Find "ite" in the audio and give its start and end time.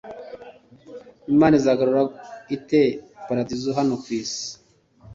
2.55-2.81